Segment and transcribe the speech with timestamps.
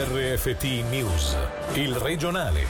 [0.00, 1.36] RFT News,
[1.72, 2.66] il regionale.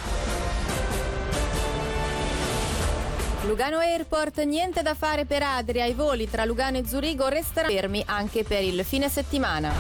[3.45, 5.85] Lugano Airport, niente da fare per Adria.
[5.85, 9.75] I voli tra Lugano e Zurigo resteranno fermi anche per il fine settimana.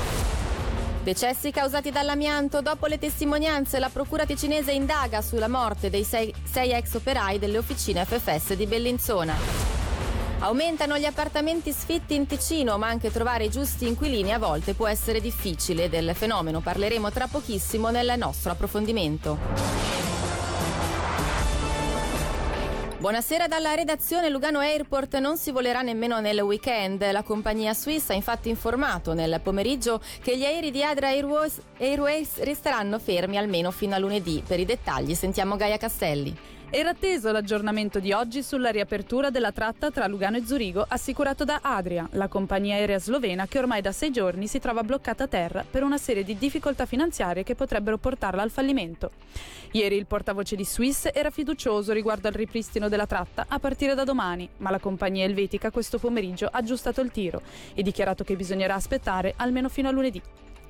[1.02, 2.60] Decessi causati dall'amianto.
[2.60, 7.56] Dopo le testimonianze, la procura ticinese indaga sulla morte dei sei, sei ex operai delle
[7.56, 9.77] officine FFS di Bellinzona.
[10.40, 14.86] Aumentano gli appartamenti sfitti in Ticino, ma anche trovare i giusti inquilini a volte può
[14.86, 15.88] essere difficile.
[15.88, 19.36] Del fenomeno parleremo tra pochissimo nel nostro approfondimento.
[22.98, 27.10] Buonasera dalla redazione Lugano Airport non si volerà nemmeno nel weekend.
[27.10, 32.38] La compagnia Swiss ha infatti informato nel pomeriggio che gli aerei di Adra Airways, Airways
[32.42, 34.42] resteranno fermi almeno fino a lunedì.
[34.46, 36.57] Per i dettagli sentiamo Gaia Castelli.
[36.70, 41.60] Era atteso l'aggiornamento di oggi sulla riapertura della tratta tra Lugano e Zurigo assicurato da
[41.62, 45.64] Adria, la compagnia aerea slovena che ormai da sei giorni si trova bloccata a terra
[45.68, 49.12] per una serie di difficoltà finanziarie che potrebbero portarla al fallimento.
[49.72, 54.04] Ieri il portavoce di Swiss era fiducioso riguardo al ripristino della tratta a partire da
[54.04, 57.40] domani, ma la compagnia elvetica questo pomeriggio ha aggiustato il tiro
[57.72, 60.20] e dichiarato che bisognerà aspettare almeno fino a lunedì.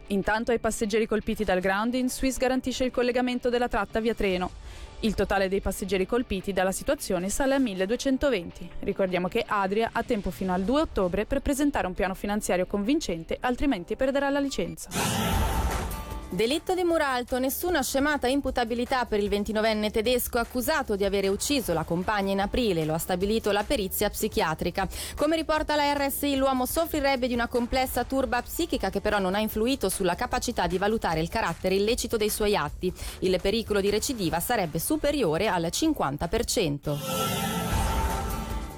[0.08, 4.50] Intanto ai passeggeri colpiti dal grounding, Swiss garantisce il collegamento della tratta via treno.
[5.00, 8.70] Il totale dei passeggeri colpiti dalla situazione sale a 1220.
[8.80, 13.36] Ricordiamo che Adria ha tempo fino al 2 ottobre per presentare un piano finanziario convincente,
[13.38, 15.57] altrimenti perderà la licenza.
[16.30, 21.84] Delitto di Muralto, nessuna scemata imputabilità per il 29enne tedesco accusato di avere ucciso la
[21.84, 24.86] compagna in aprile, lo ha stabilito la perizia psichiatrica.
[25.16, 29.40] Come riporta la RSI, l'uomo soffrirebbe di una complessa turba psichica che però non ha
[29.40, 32.92] influito sulla capacità di valutare il carattere illecito dei suoi atti.
[33.20, 37.57] Il pericolo di recidiva sarebbe superiore al 50%.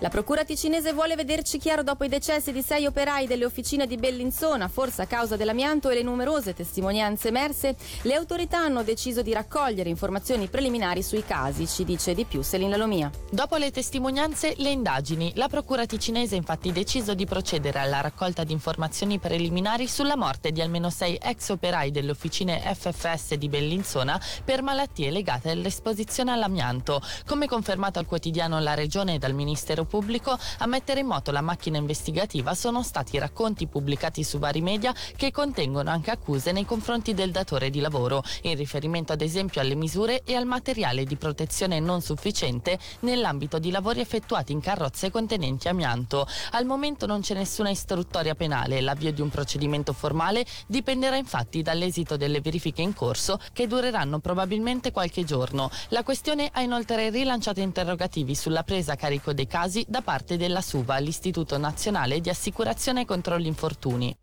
[0.02, 3.98] La procura ticinese vuole vederci chiaro dopo i decessi di sei operai delle officine di
[3.98, 7.76] Bellinzona, forse a causa dell'amianto e le numerose testimonianze emerse.
[8.02, 12.70] Le autorità hanno deciso di raccogliere informazioni preliminari sui casi, ci dice di più Selin
[12.70, 13.10] Lalomia.
[13.30, 15.32] Dopo le testimonianze, le indagini.
[15.34, 20.50] La procura ticinese ha infatti deciso di procedere alla raccolta di informazioni preliminari sulla morte
[20.50, 27.02] di almeno sei ex operai delle officine FFS di Bellinzona per malattie legate all'esposizione all'amianto.
[27.26, 31.76] Come confermato al quotidiano La Regione dal Ministero pubblico, a mettere in moto la macchina
[31.76, 37.32] investigativa sono stati racconti pubblicati su vari media che contengono anche accuse nei confronti del
[37.32, 42.00] datore di lavoro, in riferimento ad esempio alle misure e al materiale di protezione non
[42.00, 46.26] sufficiente nell'ambito di lavori effettuati in carrozze contenenti amianto.
[46.52, 52.16] Al momento non c'è nessuna istruttoria penale, l'avvio di un procedimento formale dipenderà infatti dall'esito
[52.16, 55.68] delle verifiche in corso che dureranno probabilmente qualche giorno.
[55.88, 60.60] La questione ha inoltre rilanciato interrogativi sulla presa a carico dei casi da parte della
[60.60, 64.16] SUVA, l'Istituto Nazionale di Assicurazione contro gli Infortuni.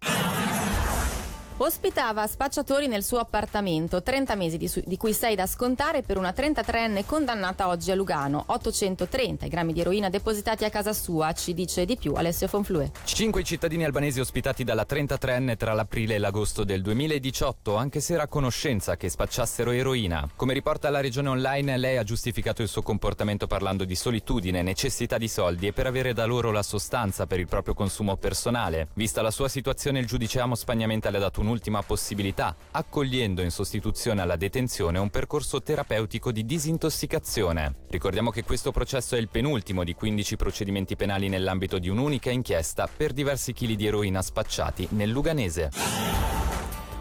[1.59, 6.19] Ospitava spacciatori nel suo appartamento, 30 mesi di, su- di, cui 6 da scontare per
[6.19, 11.55] una 33enne condannata oggi a Lugano, 830 grammi di eroina depositati a casa sua, ci
[11.55, 12.91] dice di più Alessio Fonflue.
[13.05, 18.23] Cinque cittadini albanesi ospitati dalla 33enne tra l'aprile e l'agosto del 2018, anche se era
[18.23, 20.29] a conoscenza che spacciassero eroina.
[20.35, 25.17] Come riporta la regione online, lei ha giustificato il suo comportamento parlando di solitudine, necessità
[25.17, 28.89] di soldi e per avere da loro la sostanza per il proprio consumo personale.
[28.93, 33.41] Vista la sua situazione, il giudice Amo Spagnamente le ha dato un un'ultima possibilità, accogliendo
[33.41, 37.75] in sostituzione alla detenzione un percorso terapeutico di disintossicazione.
[37.89, 42.87] Ricordiamo che questo processo è il penultimo di 15 procedimenti penali nell'ambito di un'unica inchiesta
[42.87, 46.36] per diversi chili di eroina spacciati nel Luganese.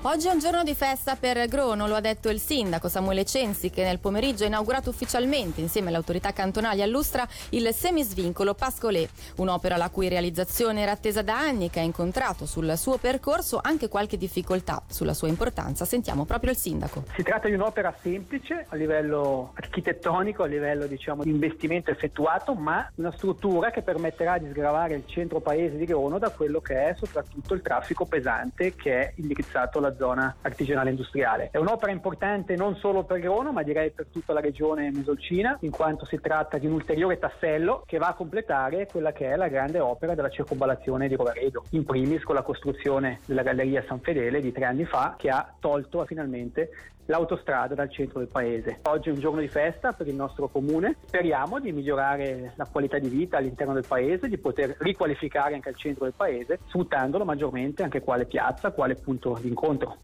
[0.09, 3.71] Oggi è un giorno di festa per Grono, lo ha detto il sindaco Samuele Censi
[3.71, 9.05] che nel pomeriggio ha inaugurato ufficialmente insieme alle autorità cantonali a Lustra il semisvincolo Pascolè,
[9.39, 13.89] un'opera la cui realizzazione era attesa da anni che ha incontrato sul suo percorso anche
[13.89, 15.85] qualche difficoltà sulla sua importanza.
[15.85, 17.03] Sentiamo proprio il sindaco.
[17.17, 22.89] Si tratta di un'opera semplice a livello architettonico, a livello diciamo, di investimento effettuato, ma
[22.95, 26.95] una struttura che permetterà di sgravare il centro paese di Grono da quello che è
[26.97, 31.49] soprattutto il traffico pesante che è indirizzato alla zona artigianale industriale.
[31.51, 35.71] È un'opera importante non solo per Grono, ma direi per tutta la regione mesolcina, in
[35.71, 39.49] quanto si tratta di un ulteriore tassello che va a completare quella che è la
[39.49, 44.41] grande opera della circonvallazione di Roveredo, in primis con la costruzione della Galleria San Fedele
[44.41, 46.71] di tre anni fa, che ha tolto finalmente
[47.07, 48.81] l'autostrada dal centro del paese.
[48.85, 52.99] Oggi è un giorno di festa per il nostro comune, speriamo di migliorare la qualità
[52.99, 57.83] di vita all'interno del paese, di poter riqualificare anche il centro del paese, sfruttandolo maggiormente
[57.83, 59.99] anche quale piazza, quale punto di incontro.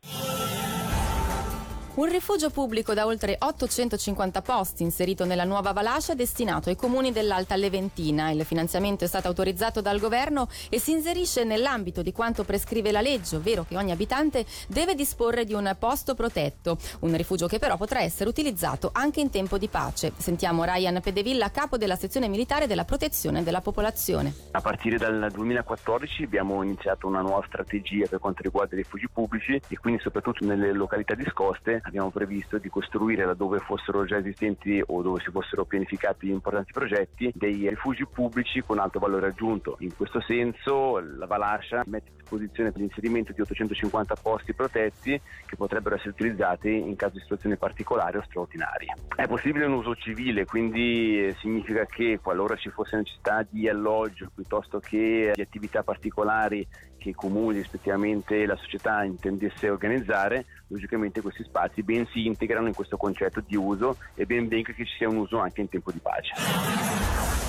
[1.95, 7.55] Un rifugio pubblico da oltre 850 posti inserito nella nuova Valascia destinato ai comuni dell'Alta
[7.55, 8.31] Leventina.
[8.31, 13.03] Il finanziamento è stato autorizzato dal governo e si inserisce nell'ambito di quanto prescrive la
[13.03, 16.79] legge, ovvero che ogni abitante deve disporre di un posto protetto.
[17.01, 20.15] Un rifugio che però potrà essere utilizzato anche in tempo di pace.
[20.17, 24.33] Sentiamo Ryan Pedevilla, capo della sezione militare della protezione della popolazione.
[24.53, 29.61] A partire dal 2014 abbiamo iniziato una nuova strategia per quanto riguarda i rifugi pubblici
[29.69, 35.03] e quindi soprattutto nelle località discoste abbiamo previsto di costruire laddove fossero già esistenti o
[35.03, 39.77] dove si fossero pianificati importanti progetti dei rifugi pubblici con alto valore aggiunto.
[39.81, 45.97] In questo senso la Valascia mette a disposizione l'inserimento di 850 posti protetti che potrebbero
[45.97, 48.95] essere utilizzati in caso di situazioni particolari o straordinarie.
[49.15, 54.31] È possibile un uso civile, quindi eh, significa che qualora ci fosse necessità di alloggio
[54.35, 56.67] piuttosto che di attività particolari
[57.03, 62.75] che i comuni, rispettivamente la società intendesse organizzare, logicamente questi spazi ben si integrano in
[62.75, 65.91] questo concetto di uso e ben venga che ci sia un uso anche in tempo
[65.91, 67.42] di pace.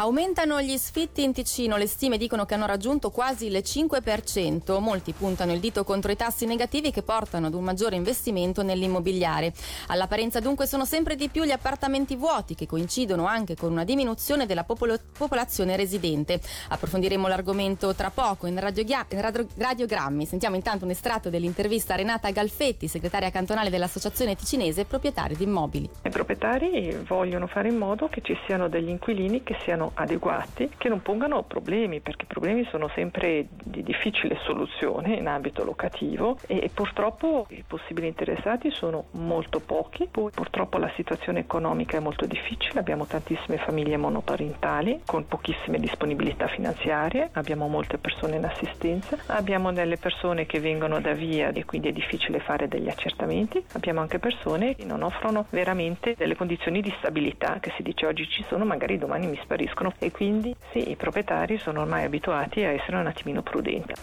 [0.00, 4.78] Aumentano gli sfitti in Ticino, le stime dicono che hanno raggiunto quasi il 5%.
[4.78, 9.52] Molti puntano il dito contro i tassi negativi che portano ad un maggiore investimento nell'immobiliare.
[9.88, 14.46] All'apparenza dunque sono sempre di più gli appartamenti vuoti che coincidono anche con una diminuzione
[14.46, 16.40] della popolo- popolazione residente.
[16.68, 20.26] Approfondiremo l'argomento tra poco in, radiogia- in radio- radiogrammi.
[20.26, 25.90] Sentiamo intanto un estratto dell'intervista a Renata Galfetti, segretaria cantonale dell'Associazione Ticinese Proprietari di Immobili.
[26.04, 30.88] I proprietari vogliono fare in modo che ci siano degli inquilini che siano adeguati che
[30.88, 36.70] non pongano problemi, perché i problemi sono sempre di difficile soluzione in ambito locativo e
[36.72, 40.08] purtroppo i possibili interessati sono molto pochi.
[40.10, 46.46] Poi purtroppo la situazione economica è molto difficile, abbiamo tantissime famiglie monoparentali con pochissime disponibilità
[46.48, 51.88] finanziarie, abbiamo molte persone in assistenza, abbiamo delle persone che vengono da via e quindi
[51.88, 56.94] è difficile fare degli accertamenti, abbiamo anche persone che non offrono veramente delle condizioni di
[56.98, 60.90] stabilità che si dice oggi ci sono, magari domani mi spariscono conoscono e quindi sì,
[60.90, 63.94] i proprietari sono ormai abituati a essere un attimino prudenti.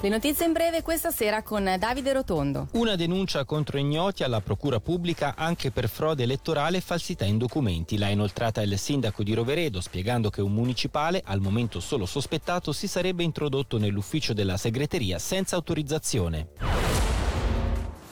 [0.00, 2.68] Le notizie in breve questa sera con Davide Rotondo.
[2.74, 7.98] Una denuncia contro ignoti alla Procura Pubblica anche per frode elettorale e falsità in documenti.
[7.98, 12.86] L'ha inoltrata il sindaco di Roveredo spiegando che un municipale, al momento solo sospettato, si
[12.86, 17.07] sarebbe introdotto nell'ufficio della segreteria senza autorizzazione.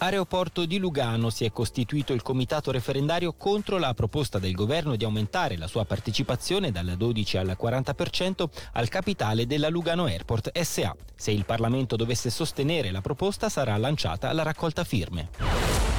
[0.07, 5.03] Aeroporto di Lugano si è costituito il comitato referendario contro la proposta del governo di
[5.03, 8.45] aumentare la sua partecipazione dal 12 al 40%
[8.75, 10.95] al capitale della Lugano Airport SA.
[11.17, 15.96] Se il Parlamento dovesse sostenere la proposta sarà lanciata la raccolta firme.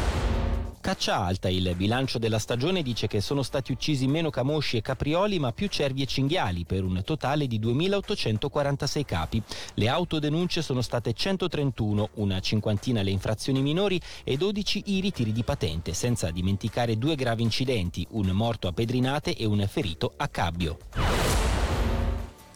[0.87, 5.37] Caccia alta, il bilancio della stagione dice che sono stati uccisi meno camosci e caprioli
[5.37, 9.43] ma più cervi e cinghiali per un totale di 2.846 capi.
[9.73, 15.43] Le autodenunce sono state 131, una cinquantina le infrazioni minori e 12 i ritiri di
[15.43, 21.46] patente, senza dimenticare due gravi incidenti, un morto a pedrinate e un ferito a cabbio.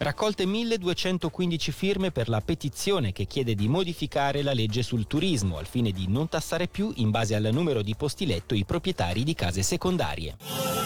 [0.02, 5.66] Raccolte 1215 firme per la petizione che chiede di modificare la legge sul turismo al
[5.66, 9.34] fine di non tassare più in base al numero di posti letto i proprietari di
[9.34, 10.81] case secondarie.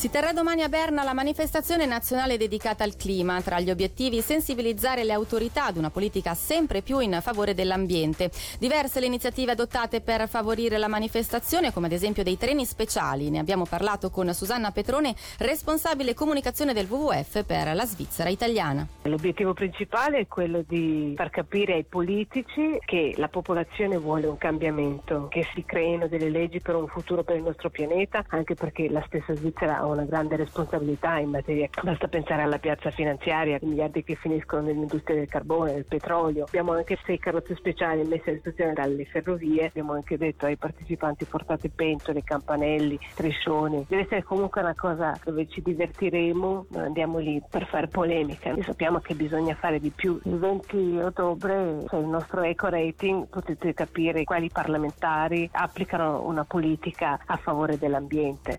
[0.00, 3.42] Si terrà domani a Berna la manifestazione nazionale dedicata al clima.
[3.42, 8.30] Tra gli obiettivi sensibilizzare le autorità ad una politica sempre più in favore dell'ambiente.
[8.58, 13.28] Diverse le iniziative adottate per favorire la manifestazione, come ad esempio dei treni speciali.
[13.28, 18.86] Ne abbiamo parlato con Susanna Petrone, responsabile comunicazione del WWF per la Svizzera italiana.
[19.02, 25.28] L'obiettivo principale è quello di far capire ai politici che la popolazione vuole un cambiamento,
[25.28, 29.04] che si creino delle leggi per un futuro per il nostro pianeta, anche perché la
[29.06, 31.68] stessa Svizzera ha una grande responsabilità in materia.
[31.82, 36.44] Basta pensare alla piazza finanziaria, i miliardi che finiscono nell'industria del carbone, del petrolio.
[36.44, 39.66] Abbiamo anche sei carrozze speciali messe a disposizione dalle ferrovie.
[39.66, 43.84] Abbiamo anche detto ai partecipanti portate pentole, campanelli, striscioni.
[43.88, 48.50] Deve essere comunque una cosa dove ci divertiremo, non andiamo lì per fare polemica.
[48.50, 50.20] Noi sappiamo che bisogna fare di più.
[50.24, 57.18] Il 20 ottobre c'è il nostro eco rating, potete capire quali parlamentari applicano una politica
[57.26, 58.58] a favore dell'ambiente.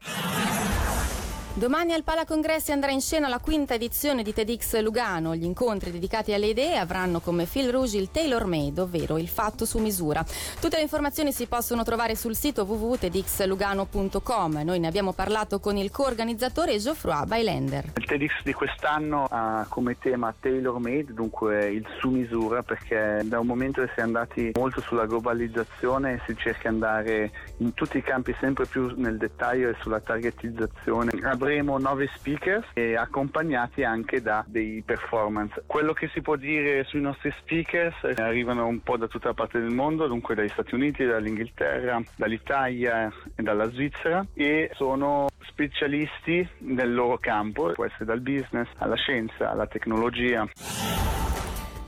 [1.53, 5.35] Domani al Palacongressi andrà in scena la quinta edizione di TEDx Lugano.
[5.35, 9.65] Gli incontri dedicati alle idee avranno come fil rouge il tailor made, ovvero il fatto
[9.65, 10.23] su misura.
[10.61, 14.61] Tutte le informazioni si possono trovare sul sito www.tedxlugano.com.
[14.63, 17.91] Noi ne abbiamo parlato con il coorganizzatore Geoffroy Bailender.
[17.97, 23.41] Il TEDx di quest'anno ha come tema tailor made, dunque il su misura, perché da
[23.41, 27.97] un momento che si è andati molto sulla globalizzazione si cerca di andare in tutti
[27.97, 34.21] i campi sempre più nel dettaglio e sulla targetizzazione avremo nove speakers e accompagnati anche
[34.21, 35.63] da dei performance.
[35.65, 39.33] Quello che si può dire sui nostri speakers eh, arrivano un po' da tutta la
[39.33, 46.47] parte del mondo, dunque dagli Stati Uniti, dall'Inghilterra, dall'Italia e dalla Svizzera e sono specialisti
[46.59, 50.47] nel loro campo, può essere dal business alla scienza, alla tecnologia.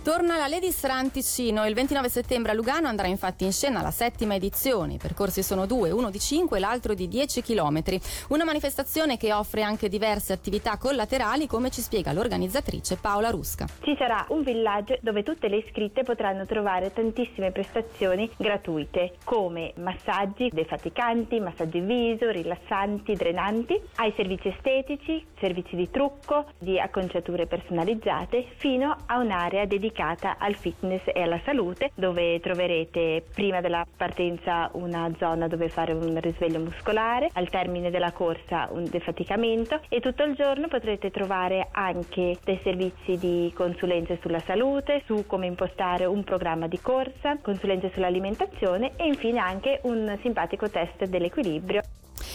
[0.04, 1.66] Torna la Ladies Run Ticino.
[1.66, 4.96] Il 29 settembre a Lugano andrà infatti in scena la settima edizione.
[4.96, 7.82] I percorsi sono due, uno di 5 e l'altro di 10 km.
[8.28, 13.66] Una manifestazione che offre anche diverse attività collaterali, come ci spiega l'organizzatrice Paola Rusca.
[13.82, 20.50] Ci sarà un villaggio dove tutte le iscritte potranno trovare tantissime prestazioni gratuite, come massaggi
[20.52, 28.98] defaticanti, massaggi viso, rilassanti, drenanti, ai servizi estetici, servizi di trucco, di acconciature personalizzate, fino
[29.06, 35.10] a un'area dedicata dedicata al fitness e alla salute dove troverete prima della partenza una
[35.20, 40.34] zona dove fare un risveglio muscolare, al termine della corsa un defaticamento e tutto il
[40.34, 46.68] giorno potrete trovare anche dei servizi di consulenze sulla salute, su come impostare un programma
[46.68, 51.82] di corsa, consulenze sull'alimentazione e infine anche un simpatico test dell'equilibrio.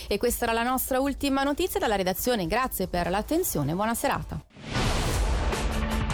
[0.07, 2.47] E questa era la nostra ultima notizia dalla redazione.
[2.47, 4.48] Grazie per l'attenzione, buona serata